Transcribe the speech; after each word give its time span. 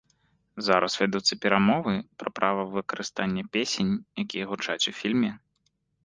Зараз 0.67 0.93
вядуцца 1.01 1.33
перамовы 1.43 1.91
пра 2.23 2.29
права 2.39 2.63
выкарыстання 2.75 3.43
песень, 3.57 3.91
якія 4.25 4.49
гучаць 4.53 4.79
у 4.93 4.95
фільме. 5.01 5.31